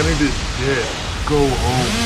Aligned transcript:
planet 0.00 0.20
is 0.22 0.34
dead. 0.58 0.88
Go 1.26 1.46
home. 1.46 2.00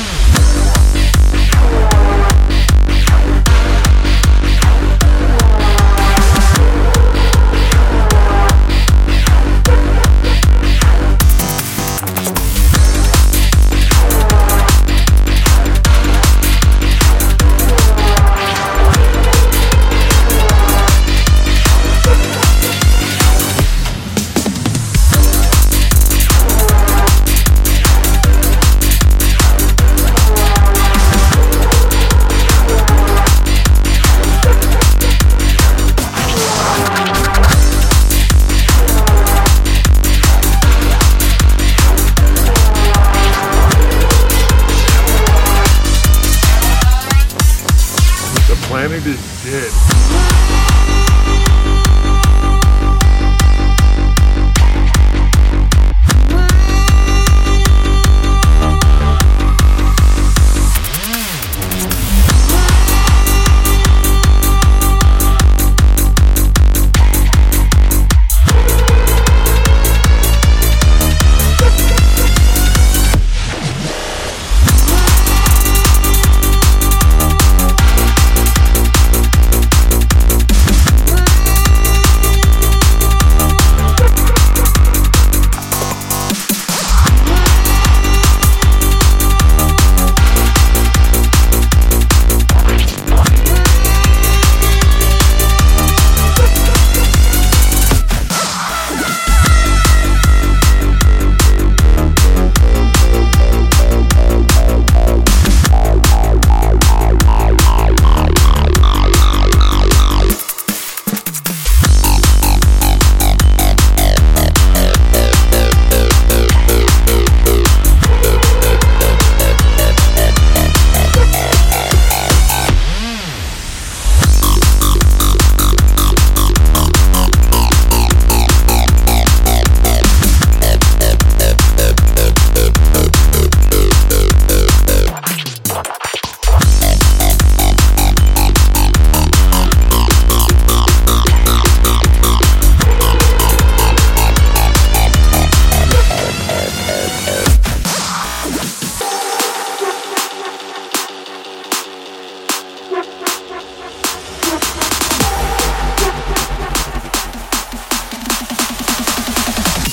Planet 49.45 49.94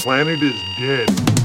Planet 0.03 0.43
is 0.43 0.61
dead. 0.77 1.42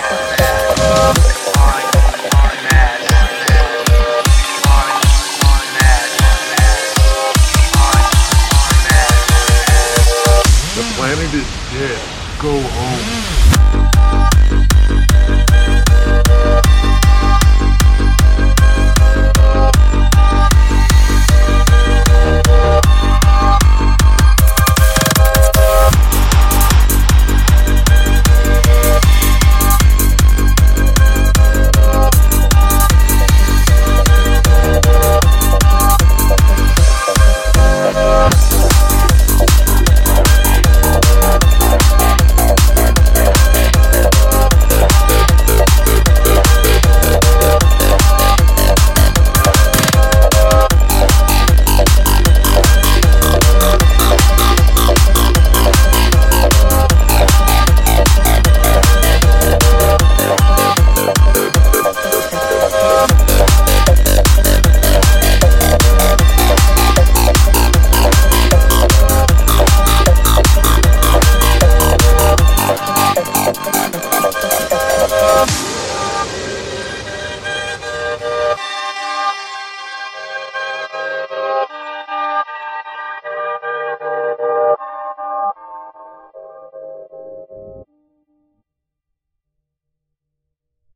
The 0.00 0.19